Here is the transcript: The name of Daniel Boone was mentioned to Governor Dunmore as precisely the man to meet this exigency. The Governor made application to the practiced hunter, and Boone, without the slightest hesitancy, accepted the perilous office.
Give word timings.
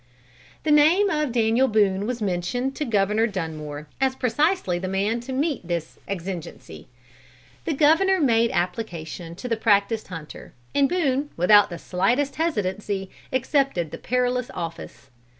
The 0.63 0.71
name 0.71 1.11
of 1.11 1.31
Daniel 1.31 1.67
Boone 1.67 2.07
was 2.07 2.23
mentioned 2.23 2.75
to 2.77 2.85
Governor 2.85 3.27
Dunmore 3.27 3.85
as 4.01 4.15
precisely 4.15 4.79
the 4.79 4.87
man 4.87 5.19
to 5.19 5.31
meet 5.31 5.67
this 5.67 5.99
exigency. 6.07 6.87
The 7.65 7.73
Governor 7.75 8.19
made 8.19 8.49
application 8.49 9.35
to 9.35 9.47
the 9.47 9.57
practiced 9.57 10.07
hunter, 10.07 10.53
and 10.73 10.89
Boone, 10.89 11.29
without 11.37 11.69
the 11.69 11.77
slightest 11.77 12.37
hesitancy, 12.37 13.11
accepted 13.31 13.91
the 13.91 13.99
perilous 13.99 14.49
office. 14.55 15.11